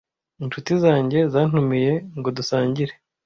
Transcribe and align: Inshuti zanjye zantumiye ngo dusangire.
Inshuti 0.43 0.71
zanjye 0.83 1.19
zantumiye 1.33 1.91
ngo 2.17 2.29
dusangire. 2.37 2.93